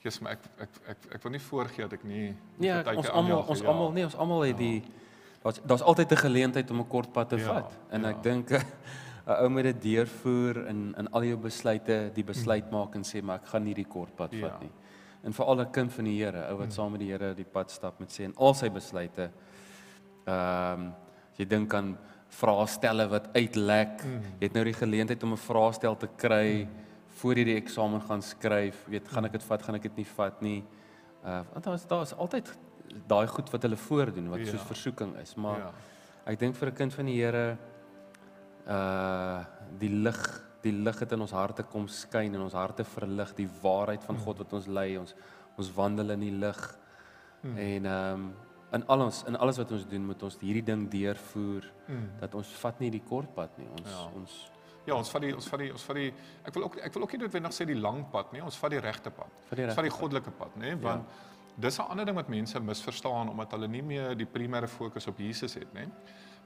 [0.06, 3.10] Jesus, maar ek ek ek ek wil nie voorgee dat ek nie Ja, partykeer ons
[3.10, 3.68] almal ons ja.
[3.68, 4.84] almal nee, ons almal het die
[5.46, 7.72] daar's daar's altyd 'n geleentheid om 'n kort pad te Ja, vat.
[7.90, 8.10] En ja.
[8.10, 8.50] ek dink
[9.28, 13.22] 'n ou moet dit deurvoer in in al jou besluite, die besluit maak en sê
[13.24, 14.32] maar ek gaan nie die kort pad.
[14.34, 14.48] Ja.
[14.50, 14.72] vat nie.
[15.24, 17.72] En veral 'n kind van die Here, ou wat saam met die Here die pad
[17.72, 19.30] stap met sê en al sy besluite
[20.28, 20.94] ehm um,
[21.38, 21.98] jy dink aan
[22.30, 24.22] vraestelle wat uitlek, Hmm.
[24.40, 26.68] jy het nou die geleentheid om 'n vraestel te kry
[27.20, 30.06] voor jy die eksamen gaan skryf, weet gaan ek dit vat, gaan ek dit nie
[30.06, 30.64] vat nie.
[31.26, 32.58] Uh want daar's daar's altyd
[33.08, 34.46] daai goed wat hulle voordoen wat Ja.
[34.52, 35.72] soos versoeking is, maar Ja.
[36.26, 37.58] ek dink vir 'n kind van die Here
[38.68, 39.44] uh
[39.80, 40.20] die lig,
[40.62, 44.18] die lig het in ons harte kom skyn en ons harte verlig die waarheid van
[44.18, 45.14] God wat ons lei, ons
[45.58, 46.78] ons wandel in die lig.
[47.42, 47.58] Hmm.
[47.58, 48.34] En ehm um,
[48.74, 52.10] in al ons in alles wat ons doen moet ons hierdie ding deurvoer Hmm.
[52.20, 53.68] dat ons vat nie die kort pad nie.
[53.80, 54.10] Ons Ja.
[54.16, 54.52] ons
[54.86, 56.14] Ja, ons vat die ons vat die ons vat die
[56.46, 58.70] ek wil ook ek wil ook nie noodwendig sê die lang pad nie, ons vat
[58.72, 59.28] die regte pad.
[59.50, 60.76] Vat die Ons vat die goddelike pad, nê?
[60.82, 61.06] Want
[61.58, 65.18] dis 'n ander ding wat mense misverstaan omdat hulle nie meer die primêre fokus op
[65.18, 65.88] Jesus het, nê?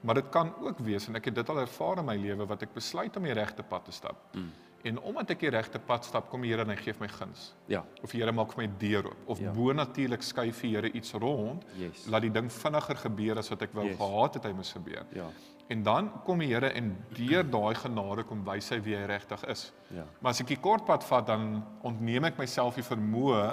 [0.02, 2.62] Maar dit kan ook wees en ek het dit al ervaar in my lewe wat
[2.62, 4.16] ek besluit om die regte pad te stap.
[4.34, 4.50] Mm.
[4.82, 7.54] En omdat ek die regte pad stap, kom die Here en hy gee my guns.
[7.66, 9.50] ja, Of die Here maak vir my deur oop of ja.
[9.52, 12.06] bo natuurlik skuif die Here iets rond, yes.
[12.06, 13.96] laat die ding vinniger gebeur as wat ek wou Yes.
[13.98, 15.04] gehad het hy moes gebeur.
[15.12, 15.26] Ja,
[15.70, 19.44] En dan kom die Here en deur daai genade kom wys hy wie hy regtig
[19.52, 19.68] is.
[19.94, 20.02] ja.
[20.18, 23.44] Maar as ek die kort pad vat, dan ontneem ek myself die vermoë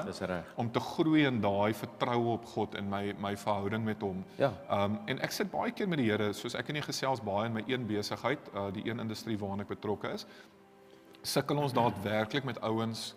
[0.57, 4.23] om te groei in daai vertroue op God en my my verhouding met hom.
[4.41, 4.51] Ja.
[4.73, 7.45] Um en ek sit baie keer met die Here, soos ek en jy gesels baie
[7.51, 10.25] in my een besigheid, uh die een industrie waarna ek betrokke is.
[11.21, 13.11] Sukkel ons daadwerklik met ouens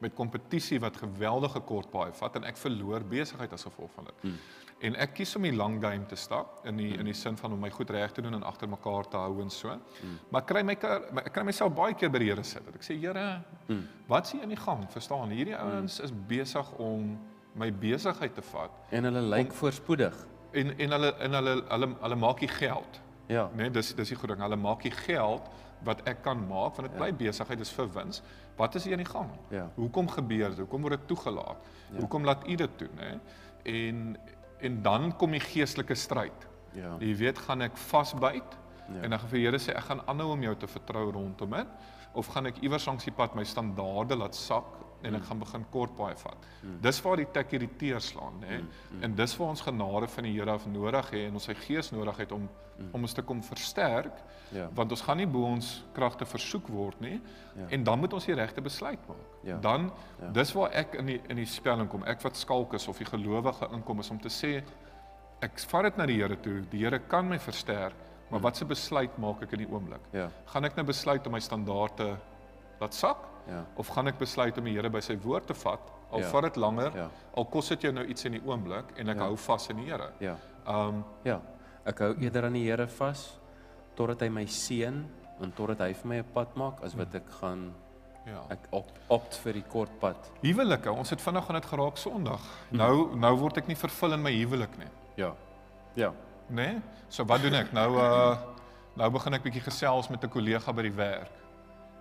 [0.00, 4.14] met kompetisie wat geweldige kort paai vat en ek verloor besigheid as gevolg van dit.
[4.20, 4.38] Hmm.
[4.84, 7.52] En ek kies om die lang game te stap in die in die sin van
[7.52, 9.68] om my goed reg te doen en agter mekaar te hou en so.
[9.68, 10.18] Hmm.
[10.30, 12.62] Maar kry my keer- my- ek kry myself baie keer by die Here sit.
[12.74, 13.86] Ek sê Here, hmm.
[14.08, 14.84] wat sien in die gang?
[14.90, 17.18] Verstaan, hierdie ouens is besig om
[17.54, 20.14] my besigheid te vat En hulle lyk voorspoedig.
[20.52, 23.00] en en hulle en hulle hulle hulle maak die geld.
[23.28, 23.48] Ja.
[23.54, 24.42] Nee, dis dis die goeie ding.
[24.42, 25.42] Hulle maak die geld
[25.84, 28.22] wat ek kan maak want dit bly besigheid is vir wins.
[28.56, 29.30] Wat is hier aan die gang?
[29.52, 29.70] Ja.
[29.74, 30.58] Hoekom gebeur dit?
[30.58, 31.66] Hoekom word dit toegelaat?
[31.90, 31.98] Ja.
[31.98, 33.10] Hoekom laat u dit toe, nê?
[33.62, 34.16] En
[34.64, 36.46] en dan kom die geestelike stryd.
[36.72, 36.94] Ja.
[36.98, 38.56] Jy weet, gaan ek vasbyt?
[38.88, 39.02] Ja.
[39.02, 41.56] En dan gaan vir die Here sê ek gaan aanhou om jou te vertrou rondom
[41.58, 44.68] dit of gaan ek iewers langs die pad my standaarde laat sak
[45.02, 46.46] en ek gaan begin kort paai vat.
[46.62, 46.78] Mm.
[46.82, 48.58] Dis waar die tik hierdie teer slaan, nê?
[48.60, 48.68] Mm.
[48.92, 49.02] Mm.
[49.02, 51.90] En dis waar ons genade van die Here af nodig het en ons sy gees
[51.92, 52.88] nodig het om mm.
[52.92, 54.68] om ons te kom versterk Ja.
[54.74, 57.20] want ons gaan nie bo ons kragte versoek word nie
[57.56, 57.66] Ja.
[57.68, 59.16] en dan moet ons die regte besluit maak.
[59.42, 59.56] Ja.
[59.58, 60.28] Dan Ja.
[60.32, 62.04] dis waar ek in die in die spel inkom.
[62.04, 64.62] Ek wat skalk is of die gelowige inkom is om te sê
[65.42, 66.60] ek vat dit na die Here toe.
[66.70, 67.94] Die Here kan my versterk,
[68.30, 70.00] maar wat se besluit maak ek in die oomblik?
[70.12, 70.28] Ja.
[70.46, 72.16] Gaan ek nou besluit om my standaarde
[72.80, 73.16] laat sak
[73.48, 73.64] Ja.
[73.76, 75.80] of gaan ek besluit om die Here by sy woord te vat?
[76.10, 76.28] Al Ja.
[76.30, 77.08] vat dit langer, Ja.
[77.36, 79.22] al kos dit jou nou iets in die oomblik en ek Ja.
[79.24, 80.10] hou vas in die Here.
[80.20, 80.36] Ja.
[80.66, 81.40] Um Ja.
[81.84, 83.38] Ek hou eerder aan die Here vas
[83.94, 85.04] totdat hy my seën
[85.40, 87.72] en totdat hy vir my 'n pad maak as wat ek gaan
[88.26, 88.42] ja.
[88.50, 90.16] ek opt, opt vir die kort pad.
[90.42, 92.40] Huwelike, ons het vinnig aan dit geraak Sondag.
[92.70, 94.88] Nou nou word ek nie vervul in my huwelik nie.
[95.16, 95.32] Ja.
[95.94, 96.12] Ja.
[96.50, 96.54] Né?
[96.72, 96.80] Nee?
[97.08, 97.72] So wat doen ek?
[97.72, 98.36] Nou uh
[98.96, 101.30] nou begin ek bietjie gesels met 'n kollega by die werk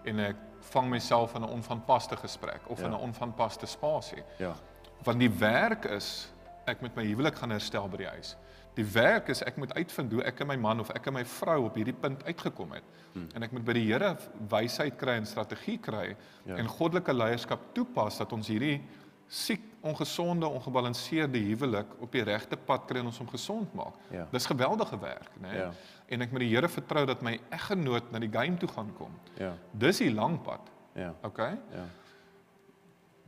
[0.06, 0.36] en ek
[0.72, 2.86] vang myself in 'n onvanpaste gesprek of Ja.
[2.86, 4.24] in 'n onvanpaste spasie.
[4.38, 4.56] Ja.
[5.04, 6.32] Want die werk is
[6.66, 8.36] ek met my huwelik gaan herstel by die huis.
[8.76, 11.26] Die werk is ek moet uitvind hoe ek en my man of ek en my
[11.26, 12.84] vrou op hierdie punt uitgekom het.
[13.14, 13.28] Hmm.
[13.36, 14.18] En ek moet by die Here
[14.50, 16.16] wysheid kry en strategie kry
[16.46, 16.56] ja.
[16.56, 18.82] en goddelike leierskap toepas dat ons hierdie
[19.28, 23.98] siek, ongesonde, ongebalanseerde huwelik op die regte pad kry en ons hom gesond maak.
[24.14, 24.28] Ja.
[24.32, 25.48] Dis geweldige werk, né?
[25.48, 25.60] Nee?
[25.60, 25.72] Ja.
[26.08, 29.14] En ek moet die Here vertrou dat my eggenoot na die game toe gaan kom.
[29.38, 29.54] Ja.
[29.72, 30.72] Dis die lang pad.
[30.94, 31.14] Ja.
[31.26, 31.38] OK?
[31.74, 31.86] Ja.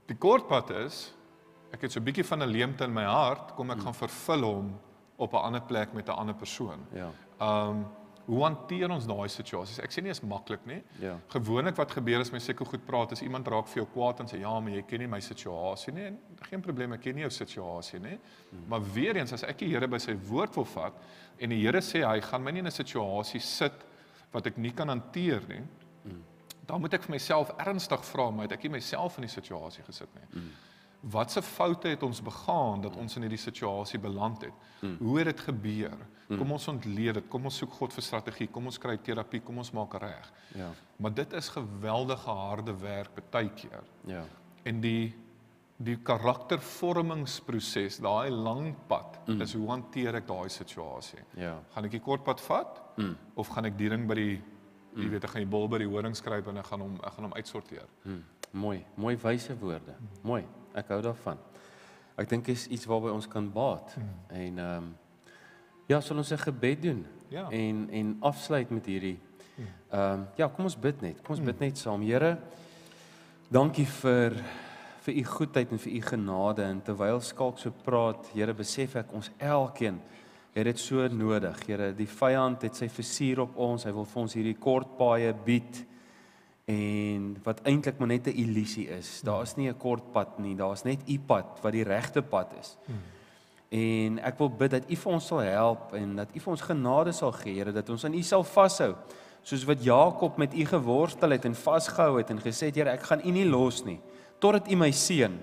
[0.07, 1.13] Die kort pad is
[1.75, 3.86] ek het so 'n bietjie van 'n leemte in my hart, kom ek hmm.
[3.86, 4.79] gaan vervul hom
[5.17, 6.86] op 'n ander plek met 'n ander persoon.
[6.93, 7.10] Ja.
[7.39, 7.86] Um
[8.27, 9.79] hoe hanteer ons daai situasies?
[9.79, 10.81] Ek sê nie is maklik nie.
[10.99, 11.13] Ja.
[11.31, 14.27] Gewoonlik wat gebeur as my seker goed praat, is iemand raak vir jou kwaad en
[14.27, 16.09] sê ja, maar jy ken nie my situasie nie.
[16.11, 18.17] En geen probleem, ek ken nie jou situasie nie.
[18.49, 18.65] Hmm.
[18.73, 20.99] Maar weer eens as ek die Here by sy woord wil vat
[21.39, 23.85] en die Here sê hy gaan my nie in 'n situasie sit
[24.33, 25.63] wat ek nie kan hanteer nie.
[26.03, 26.23] Hmm.
[26.67, 29.83] Dan moet ek vir myself ernstig vra, maar het ek nie myself in die situasie
[29.87, 30.27] gesit nie.
[30.33, 30.51] Hmm
[31.11, 34.65] watse foute het ons begaan dat ons in hierdie situasie beland het?
[34.79, 34.97] Hmm.
[34.99, 35.97] Hoe het dit gebeur?
[36.27, 36.37] Hmm.
[36.37, 37.27] Kom ons ontleed dit.
[37.31, 38.49] Kom ons soek God vir strategie.
[38.51, 39.41] Kom ons kry terapie.
[39.43, 40.33] Kom ons maak reg.
[40.57, 40.71] Ja.
[40.97, 43.83] Maar dit is geweldige harde werk baie keer.
[44.05, 44.25] Ja.
[44.67, 45.15] En die
[45.77, 49.41] die karaktervormingsproses, daai lang pad, mm.
[49.45, 51.21] is hoe hanteer ek daai situasie?
[51.37, 51.51] Ja.
[51.75, 53.13] Gaan ek die kort pad vat mm.
[53.37, 55.03] of gaan ek die ding by die mm.
[55.03, 57.13] jy weet ek gaan die bol by die horing skryp en ek gaan hom ek
[57.13, 57.85] gaan hom uitsorteer?
[58.07, 58.23] Mm.
[58.57, 59.93] Mooi, mooi wyse woorde.
[59.93, 60.07] Mm.
[60.25, 60.43] Mooi.
[60.73, 61.38] Ek hou daarvan.
[62.17, 63.93] Ek dink is iets waarby ons kan baat.
[63.93, 64.13] Hmm.
[64.30, 64.95] En ehm um,
[65.88, 67.06] ja, sal ons 'n gebed doen.
[67.30, 67.49] Ja.
[67.49, 69.19] En en afsluit met hierdie
[69.56, 69.65] hmm.
[69.91, 71.21] ehm um, ja, kom ons bid net.
[71.21, 71.65] Kom ons bid hmm.
[71.65, 72.01] net saam.
[72.01, 72.38] Here,
[73.47, 74.34] dankie vir
[75.08, 79.13] vir u goedheid en vir u genade en terwyl skalk so praat, Here, besef ek
[79.13, 80.01] ons elkeen
[80.58, 81.60] het dit so nodig.
[81.67, 83.86] Here, die vyand het sy vuur op ons.
[83.86, 85.86] Hy wil vir ons hierdie kort paaie bied
[86.67, 89.21] en wat eintlik maar net 'n illusie is.
[89.23, 92.53] Daar is nie 'n kort pad nie, daar's net u pad wat die regte pad
[92.60, 92.77] is.
[92.86, 93.01] Hmm.
[93.69, 96.62] En ek wil bid dat u vir ons sal help en dat u vir ons
[96.62, 98.95] genade sal gee, Here, dat ons aan u sal vashou,
[99.41, 103.03] soos wat Jakob met u geworstel het en vasgehou het en gesê het, Here, ek
[103.03, 103.99] gaan u nie los nie
[104.39, 105.34] totdat u my seën,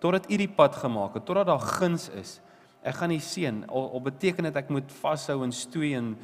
[0.00, 2.38] totdat u die pad gemaak het, totdat daar guns is.
[2.86, 3.64] Ek gaan u seën.
[3.68, 6.14] Al, al beteken dit ek moet vashou en stoei en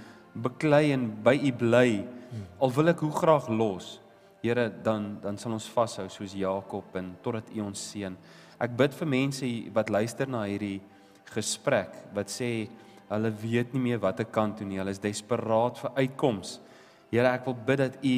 [0.45, 1.89] beklei en by u bly,
[2.31, 2.47] hmm.
[2.59, 3.99] al wil ek hoe graag los.
[4.45, 8.13] Here, dan dan sal ons vashou soos Jakob en totdat U ons seën.
[8.61, 10.83] Ek bid vir mense wat luister na hierdie
[11.33, 12.51] gesprek wat sê
[13.09, 14.77] hulle weet nie meer watter kant toe nie.
[14.83, 16.59] Hulle is desperaat vir uitkoms.
[17.09, 18.13] Here, ek wil bid dat U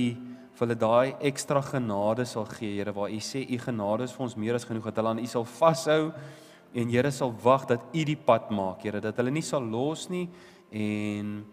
[0.56, 4.26] vir hulle daai ekstra genade sal gee, Here, waar U sê U genade is vir
[4.26, 6.10] ons meer as genoeg dat hulle aan U sal vashou
[6.74, 10.08] en Here sal wag dat U die pad maak, Here, dat hulle nie sal los
[10.10, 10.26] nie
[10.74, 11.44] en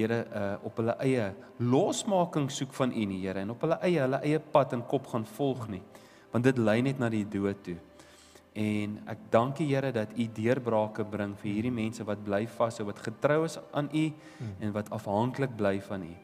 [0.00, 4.00] Here uh op hulle eie losmaking soek van U nie, Here, en op hulle eie
[4.00, 5.82] hulle eie pad en kop gaan volg nie.
[6.32, 7.76] Want dit lei net na die dood toe.
[8.52, 12.86] En ek dank U Here dat U deurbrake bring vir hierdie mense wat bly vashou,
[12.90, 14.54] wat getrou is aan U hmm.
[14.60, 16.14] en wat afhanklik bly van U.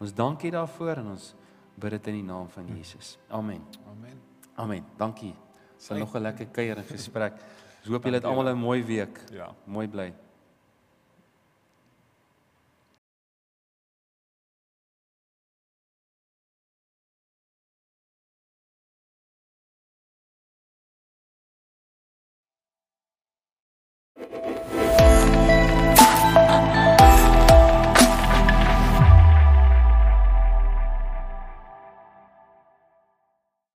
[0.00, 1.34] Ons dank U daarvoor en ons
[1.80, 3.18] bid dit in die naam van Jesus.
[3.28, 3.62] Amen.
[3.88, 4.18] Amen.
[4.60, 4.84] Amen.
[4.96, 5.34] Dankie.
[5.80, 7.32] Sal nog 'n lekker kuier en gesprek.
[7.80, 9.20] Ons hoop julle het almal 'n mooi week.
[9.32, 9.54] Ja.
[9.64, 10.12] Mooi bly.